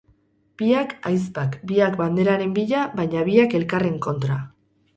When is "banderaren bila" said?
2.01-2.81